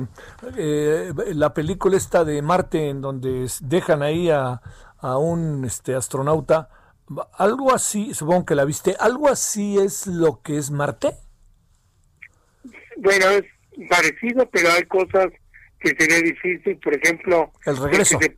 eh, 0.57 1.11
la 1.33 1.53
película 1.53 1.97
esta 1.97 2.23
de 2.23 2.41
Marte 2.41 2.89
en 2.89 3.01
donde 3.01 3.47
dejan 3.61 4.01
ahí 4.01 4.29
a, 4.29 4.61
a 4.99 5.17
un 5.17 5.65
este 5.65 5.93
astronauta, 5.93 6.69
algo 7.37 7.73
así, 7.73 8.13
supongo 8.13 8.45
que 8.45 8.55
la 8.55 8.65
viste, 8.65 8.95
algo 8.99 9.29
así 9.29 9.77
es 9.77 10.07
lo 10.07 10.41
que 10.41 10.57
es 10.57 10.71
Marte. 10.71 11.11
Bueno, 12.97 13.29
es 13.29 13.43
parecido, 13.89 14.49
pero 14.49 14.69
hay 14.71 14.83
cosas 14.83 15.27
que 15.79 15.89
sería 15.97 16.21
difícil, 16.21 16.77
por 16.77 16.95
ejemplo, 16.95 17.51
el 17.65 17.77
regreso. 17.77 18.19
Que 18.19 18.25
se, 18.25 18.37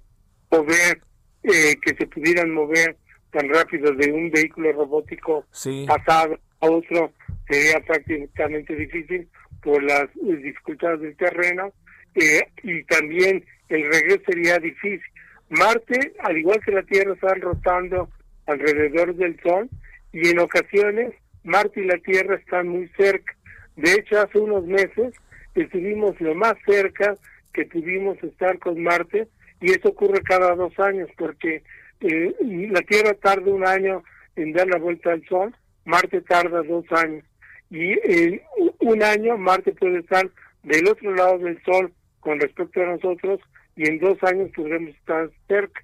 poder, 0.50 1.02
eh, 1.44 1.78
que 1.82 1.96
se 1.96 2.08
pudieran 2.08 2.54
mover 2.54 2.98
tan 3.32 3.48
rápido 3.50 3.94
de 3.94 4.12
un 4.12 4.32
vehículo 4.32 4.72
robótico 4.74 5.46
sí. 5.52 5.86
pasado 5.88 6.38
a 6.60 6.66
otro 6.68 7.12
sería 7.50 7.80
prácticamente 7.82 8.76
difícil 8.76 9.28
por 9.64 9.82
las 9.84 10.08
dificultades 10.14 11.02
del 11.02 11.18
terreno 11.18 11.74
eh, 12.16 12.48
y 12.64 12.84
también 12.84 13.44
el 13.70 13.84
regreso 13.84 14.22
sería 14.28 14.60
difícil. 14.60 15.02
Marte, 15.50 16.14
al 16.20 16.38
igual 16.38 16.60
que 16.64 16.72
la 16.72 16.84
Tierra, 16.84 17.14
están 17.14 17.42
rotando 17.42 18.10
alrededor 18.46 19.16
del 19.16 19.40
Sol 19.42 19.70
y 20.14 20.30
en 20.30 20.40
ocasiones 20.40 21.14
Marte 21.44 21.82
y 21.82 21.86
la 21.86 21.98
Tierra 21.98 22.36
están 22.36 22.68
muy 22.68 22.88
cerca. 22.90 23.36
De 23.76 23.94
hecho, 23.94 24.22
hace 24.22 24.38
unos 24.38 24.66
meses 24.66 25.14
estuvimos 25.56 26.20
lo 26.22 26.36
más 26.36 26.54
cerca 26.66 27.16
que 27.54 27.66
pudimos 27.66 28.22
estar 28.24 28.60
con 28.60 28.82
Marte 28.82 29.28
y 29.60 29.72
eso 29.72 29.90
ocurre 29.90 30.22
cada 30.22 30.56
dos 30.56 30.78
años 30.80 31.10
porque 31.18 31.64
eh, 32.02 32.36
la 32.72 32.82
Tierra 32.82 33.14
tarda 33.16 33.52
un 33.52 33.66
año 33.66 34.04
en 34.36 34.54
dar 34.54 34.68
la 34.68 34.78
vuelta 34.78 35.12
al 35.12 35.26
Sol, 35.28 35.56
Marte 35.86 36.22
tarda 36.22 36.62
dos 36.62 36.86
años 36.92 37.24
y 37.70 37.92
en 38.04 38.42
un 38.80 39.04
año 39.04 39.38
Marte 39.38 39.72
puede 39.74 40.00
estar 40.00 40.30
del 40.64 40.88
otro 40.88 41.14
lado 41.14 41.38
del 41.40 41.62
Sol 41.64 41.94
con 42.20 42.40
respecto 42.40 42.82
a 42.82 42.86
nosotros 42.86 43.40
y 43.76 43.88
en 43.88 44.00
dos 44.00 44.22
años 44.24 44.52
podremos 44.56 44.90
estar 44.96 45.30
cerca. 45.48 45.82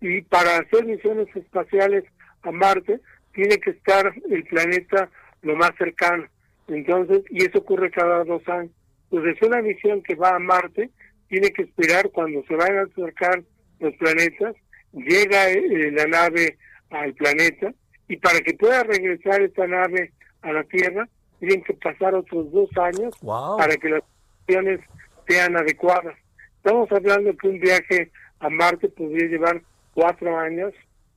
Y 0.00 0.22
para 0.22 0.58
hacer 0.58 0.84
misiones 0.84 1.28
espaciales 1.34 2.04
a 2.42 2.50
Marte 2.50 3.00
tiene 3.34 3.58
que 3.58 3.70
estar 3.70 4.12
el 4.30 4.44
planeta 4.44 5.10
lo 5.42 5.56
más 5.56 5.72
cercano. 5.78 6.26
Entonces, 6.68 7.22
y 7.30 7.44
eso 7.44 7.58
ocurre 7.58 7.90
cada 7.90 8.24
dos 8.24 8.46
años. 8.48 8.72
Entonces, 9.10 9.40
una 9.42 9.62
misión 9.62 10.02
que 10.02 10.14
va 10.14 10.34
a 10.34 10.38
Marte 10.38 10.90
tiene 11.28 11.50
que 11.50 11.62
esperar 11.62 12.10
cuando 12.10 12.42
se 12.44 12.56
van 12.56 12.78
a 12.78 12.82
acercar 12.82 13.42
los 13.78 13.94
planetas, 13.96 14.56
llega 14.92 15.50
eh, 15.50 15.90
la 15.92 16.06
nave 16.06 16.56
al 16.90 17.14
planeta 17.14 17.72
y 18.08 18.16
para 18.16 18.40
que 18.40 18.54
pueda 18.54 18.82
regresar 18.84 19.42
esta 19.42 19.66
nave 19.66 20.12
a 20.42 20.52
la 20.52 20.64
Tierra, 20.64 21.08
tienen 21.38 21.62
que 21.62 21.74
pasar 21.74 22.14
otros 22.14 22.50
dos 22.52 22.70
años 22.76 23.14
wow. 23.20 23.56
para 23.56 23.76
que 23.76 23.88
las 23.88 24.02
condiciones 24.46 24.80
sean 25.28 25.56
adecuadas. 25.56 26.16
Estamos 26.56 26.90
hablando 26.92 27.36
que 27.36 27.48
un 27.48 27.60
viaje 27.60 28.10
a 28.40 28.48
Marte 28.48 28.88
podría 28.88 29.28
llevar 29.28 29.62
cuatro 29.94 30.38
años, 30.38 30.72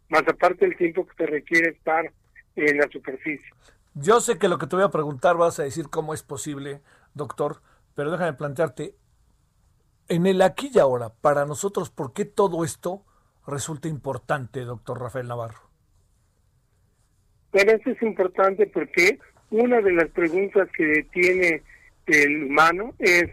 más 0.10 0.24
aparte 0.28 0.66
del 0.66 0.78
tiempo 0.78 1.06
que 1.06 1.16
se 1.16 1.26
requiere 1.26 1.70
estar 1.72 2.12
en 2.56 2.78
la 2.78 2.88
superficie. 2.92 3.50
Yo 3.96 4.22
sé 4.22 4.38
que 4.38 4.48
lo 4.48 4.58
que 4.58 4.68
te 4.68 4.76
voy 4.76 4.86
a 4.86 4.90
preguntar 4.90 5.38
vas 5.38 5.60
a 5.60 5.64
decir 5.64 5.90
cómo 5.90 6.14
es 6.14 6.24
posible, 6.24 6.82
doctor, 7.14 7.62
pero 7.96 8.12
déjame 8.12 8.34
plantearte, 8.34 8.96
en 10.08 10.26
el 10.26 10.42
aquí 10.42 10.72
y 10.74 10.80
ahora, 10.80 11.10
para 11.22 11.46
nosotros, 11.46 11.90
¿por 11.90 12.14
qué 12.14 12.26
todo 12.26 12.64
esto 12.64 13.04
resulta 13.46 13.88
importante, 13.88 14.62
doctor 14.62 15.00
Rafael 15.00 15.28
Navarro? 15.28 15.70
Pero 17.52 17.72
esto 17.72 17.90
es 17.90 18.02
importante 18.02 18.68
porque 18.68 19.20
una 19.52 19.82
de 19.82 19.94
las 19.94 20.10
preguntas 20.10 20.70
que 20.76 21.06
tiene 21.12 21.62
el 22.08 22.44
humano 22.44 22.94
es 23.00 23.30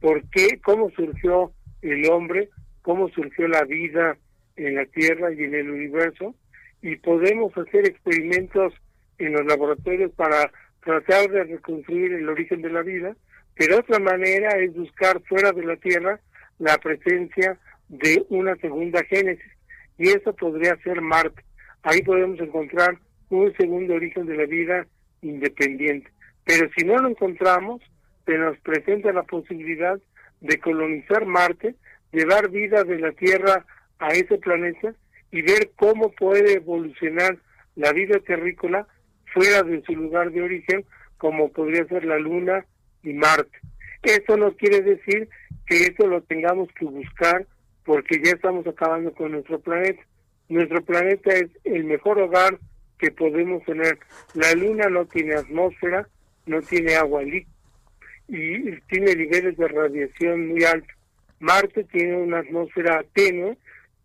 por 0.00 0.22
qué, 0.30 0.60
cómo 0.62 0.90
surgió 0.90 1.52
el 1.82 2.10
hombre, 2.10 2.50
cómo 2.82 3.08
surgió 3.10 3.48
la 3.48 3.64
vida 3.64 4.16
en 4.56 4.76
la 4.76 4.86
Tierra 4.86 5.32
y 5.32 5.44
en 5.44 5.54
el 5.54 5.70
universo, 5.70 6.34
y 6.82 6.96
podemos 6.96 7.56
hacer 7.56 7.86
experimentos 7.86 8.74
en 9.18 9.32
los 9.32 9.46
laboratorios 9.46 10.12
para 10.12 10.50
tratar 10.84 11.30
de 11.30 11.44
reconstruir 11.44 12.12
el 12.12 12.28
origen 12.28 12.60
de 12.60 12.70
la 12.70 12.82
vida, 12.82 13.16
pero 13.54 13.78
otra 13.78 13.98
manera 13.98 14.58
es 14.58 14.74
buscar 14.74 15.20
fuera 15.22 15.52
de 15.52 15.64
la 15.64 15.76
Tierra 15.76 16.20
la 16.58 16.76
presencia 16.78 17.58
de 17.88 18.24
una 18.28 18.56
segunda 18.56 19.02
génesis, 19.04 19.50
y 19.98 20.08
eso 20.08 20.34
podría 20.34 20.76
ser 20.82 21.00
Marte. 21.00 21.42
Ahí 21.82 22.02
podemos 22.02 22.38
encontrar 22.40 22.98
un 23.30 23.54
segundo 23.56 23.94
origen 23.94 24.26
de 24.26 24.36
la 24.36 24.46
vida 24.46 24.86
independiente. 25.24 26.10
Pero 26.44 26.68
si 26.76 26.84
no 26.84 26.96
lo 26.98 27.08
encontramos, 27.08 27.80
se 28.26 28.38
nos 28.38 28.58
presenta 28.60 29.12
la 29.12 29.22
posibilidad 29.22 29.98
de 30.40 30.58
colonizar 30.58 31.26
Marte, 31.26 31.74
llevar 32.12 32.50
vida 32.50 32.84
de 32.84 32.98
la 32.98 33.12
Tierra 33.12 33.64
a 33.98 34.08
ese 34.08 34.38
planeta 34.38 34.94
y 35.30 35.42
ver 35.42 35.70
cómo 35.76 36.12
puede 36.12 36.54
evolucionar 36.54 37.38
la 37.76 37.92
vida 37.92 38.18
terrícola 38.20 38.86
fuera 39.32 39.62
de 39.62 39.82
su 39.82 39.94
lugar 39.94 40.30
de 40.30 40.42
origen, 40.42 40.84
como 41.18 41.50
podría 41.50 41.84
ser 41.86 42.04
la 42.04 42.18
Luna 42.18 42.64
y 43.02 43.12
Marte. 43.14 43.58
Eso 44.02 44.36
no 44.36 44.54
quiere 44.56 44.82
decir 44.82 45.28
que 45.66 45.76
eso 45.76 46.06
lo 46.06 46.22
tengamos 46.22 46.68
que 46.78 46.84
buscar 46.84 47.46
porque 47.84 48.20
ya 48.22 48.32
estamos 48.32 48.66
acabando 48.66 49.12
con 49.12 49.32
nuestro 49.32 49.58
planeta. 49.60 50.02
Nuestro 50.48 50.82
planeta 50.84 51.32
es 51.34 51.50
el 51.64 51.84
mejor 51.84 52.20
hogar 52.20 52.58
que 52.98 53.10
podemos 53.10 53.64
tener. 53.64 53.98
La 54.34 54.52
Luna 54.54 54.88
no 54.88 55.06
tiene 55.06 55.34
atmósfera, 55.34 56.08
no 56.46 56.60
tiene 56.62 56.94
agua 56.94 57.22
líquida 57.22 57.54
y 58.28 58.80
tiene 58.88 59.14
niveles 59.14 59.56
de 59.56 59.68
radiación 59.68 60.48
muy 60.48 60.64
altos. 60.64 60.96
Marte 61.40 61.84
tiene 61.84 62.16
una 62.16 62.38
atmósfera 62.38 63.04
tenue 63.12 63.56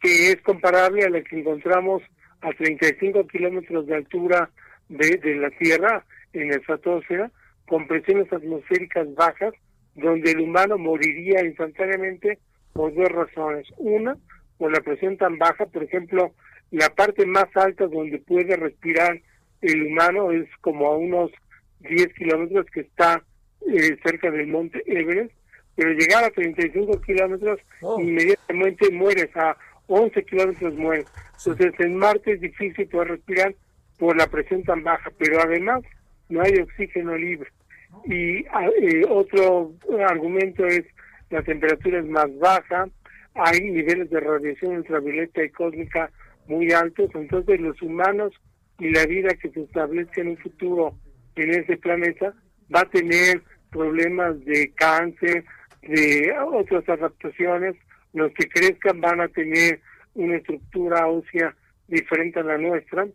que 0.02 0.32
es 0.32 0.42
comparable 0.42 1.04
a 1.04 1.10
la 1.10 1.22
que 1.22 1.40
encontramos 1.40 2.02
a 2.42 2.50
35 2.50 3.28
kilómetros 3.28 3.86
de 3.86 3.96
altura 3.96 4.50
de, 4.88 5.18
de 5.18 5.36
la 5.36 5.50
Tierra 5.52 6.06
en 6.34 6.50
la 6.50 6.56
estratosfera, 6.56 7.32
con 7.68 7.88
presiones 7.88 8.32
atmosféricas 8.32 9.14
bajas, 9.16 9.54
donde 9.96 10.32
el 10.32 10.40
humano 10.40 10.78
moriría 10.78 11.44
instantáneamente 11.46 12.40
por 12.74 12.94
dos 12.94 13.10
razones. 13.10 13.68
Una, 13.78 14.16
por 14.58 14.72
la 14.72 14.82
presión 14.82 15.18
tan 15.18 15.38
baja, 15.38 15.66
por 15.66 15.84
ejemplo, 15.84 16.34
la 16.72 16.90
parte 16.90 17.26
más 17.26 17.48
alta 17.56 17.88
donde 17.88 18.20
puede 18.20 18.56
respirar 18.56 19.20
el 19.62 19.88
humano 19.88 20.32
es 20.32 20.48
como 20.62 20.88
a 20.88 20.98
unos 20.98 21.32
10 21.80 22.14
kilómetros 22.14 22.66
que 22.68 22.82
está 22.82 23.24
eh, 23.68 23.98
cerca 24.04 24.32
del 24.32 24.48
monte 24.48 24.82
Everest, 24.86 25.32
pero 25.76 25.92
llegar 25.92 26.24
a 26.24 26.30
35 26.30 27.02
kilómetros 27.02 27.60
oh. 27.82 28.00
inmediatamente 28.00 28.92
mueres, 28.92 29.36
a 29.36 29.58
11 29.88 30.24
kilómetros 30.26 30.74
mueres. 30.76 31.06
Entonces 31.46 31.74
en 31.80 31.96
Marte 31.96 32.34
es 32.34 32.42
difícil 32.42 32.88
poder 32.88 33.10
respirar 33.10 33.56
por 33.98 34.16
la 34.16 34.28
presión 34.28 34.64
tan 34.64 34.84
baja, 34.84 35.12
pero 35.18 35.42
además 35.42 35.82
no 36.30 36.42
hay 36.42 36.54
oxígeno 36.60 37.18
libre. 37.18 37.50
Y 38.06 38.46
ah, 38.48 38.70
eh, 38.82 39.04
otro 39.10 39.74
argumento 40.08 40.66
es 40.66 40.86
la 41.30 41.42
temperatura 41.44 42.00
es 42.00 42.06
más 42.06 42.28
baja, 42.40 42.88
hay 43.36 43.62
niveles 43.62 44.10
de 44.10 44.20
radiación 44.20 44.78
ultravioleta 44.78 45.44
y 45.44 45.50
cósmica 45.50 46.12
muy 46.50 46.72
altos, 46.72 47.10
entonces 47.14 47.62
los 47.62 47.82
humanos 47.82 48.34
y 48.80 48.90
la 48.90 49.06
vida 49.06 49.30
que 49.42 49.50
se 49.50 49.62
establezca 49.62 50.22
en 50.22 50.30
un 50.30 50.38
futuro 50.38 50.96
en 51.36 51.52
ese 51.52 51.78
planeta 51.78 52.34
va 52.74 52.82
a 52.82 52.90
tener 52.90 53.42
problemas 53.72 54.44
de 54.46 54.72
cáncer, 54.76 55.46
de 55.84 56.34
otras 56.52 56.88
adaptaciones, 56.90 57.76
los 58.14 58.32
que 58.34 58.50
crezcan 58.50 59.00
van 59.00 59.22
a 59.22 59.28
tener 59.30 59.80
una 60.16 60.38
estructura 60.38 61.08
ósea 61.08 61.56
diferente 61.88 62.40
a 62.40 62.44
la 62.44 62.58
nuestra, 62.58 63.08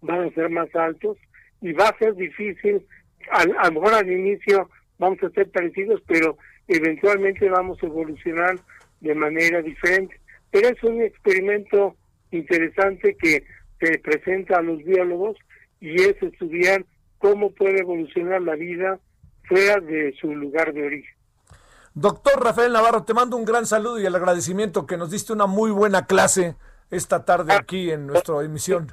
van 0.00 0.24
a 0.24 0.34
ser 0.34 0.50
más 0.50 0.74
altos 0.74 1.18
y 1.60 1.72
va 1.72 1.88
a 1.88 1.98
ser 1.98 2.14
difícil, 2.14 2.84
al, 3.30 3.54
a 3.58 3.66
lo 3.66 3.80
mejor 3.80 3.94
al 3.94 4.10
inicio 4.10 4.68
vamos 4.98 5.22
a 5.22 5.30
ser 5.30 5.50
parecidos, 5.50 6.02
pero 6.06 6.36
eventualmente 6.66 7.48
vamos 7.48 7.80
a 7.82 7.86
evolucionar 7.86 8.58
de 9.00 9.14
manera 9.14 9.62
diferente. 9.62 10.18
Pero 10.50 10.68
es 10.68 10.82
un 10.82 11.02
experimento 11.02 11.96
interesante 12.32 13.16
que 13.16 13.44
se 13.80 13.98
presenta 13.98 14.58
a 14.58 14.62
los 14.62 14.78
biólogos 14.78 15.36
y 15.80 15.94
es 16.02 16.20
estudiar 16.22 16.84
cómo 17.18 17.52
puede 17.52 17.80
evolucionar 17.80 18.42
la 18.42 18.54
vida 18.54 18.98
fuera 19.44 19.80
de 19.80 20.14
su 20.20 20.34
lugar 20.34 20.72
de 20.72 20.86
origen. 20.86 21.14
Doctor 21.94 22.42
Rafael 22.42 22.72
Navarro, 22.72 23.04
te 23.04 23.12
mando 23.12 23.36
un 23.36 23.44
gran 23.44 23.66
saludo 23.66 24.00
y 24.00 24.06
el 24.06 24.14
agradecimiento 24.14 24.86
que 24.86 24.96
nos 24.96 25.10
diste 25.10 25.32
una 25.32 25.46
muy 25.46 25.70
buena 25.70 26.06
clase 26.06 26.56
esta 26.90 27.24
tarde 27.24 27.52
aquí 27.52 27.90
en 27.90 28.06
nuestra 28.06 28.42
emisión. 28.42 28.92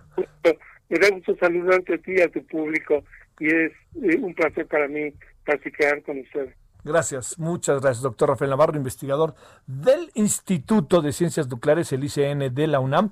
Me 0.89 0.99
da 0.99 1.11
mucho 1.11 1.35
saludarte 1.39 1.95
a 1.95 1.97
ti 1.99 2.13
y 2.17 2.21
a 2.21 2.29
tu 2.29 2.45
público 2.47 3.03
y 3.39 3.47
es 3.47 3.71
eh, 4.03 4.17
un 4.19 4.33
placer 4.33 4.67
para 4.67 4.87
mí 4.87 5.13
platicar 5.45 6.01
con 6.03 6.19
ustedes. 6.19 6.55
Gracias, 6.83 7.37
muchas 7.37 7.81
gracias, 7.81 8.01
doctor 8.01 8.29
Rafael 8.29 8.49
Navarro, 8.49 8.75
investigador 8.75 9.35
del 9.67 10.11
Instituto 10.13 11.01
de 11.01 11.11
Ciencias 11.11 11.47
Nucleares, 11.47 11.91
el 11.91 12.03
ICN 12.03 12.53
de 12.53 12.67
la 12.67 12.79
UNAM. 12.79 13.11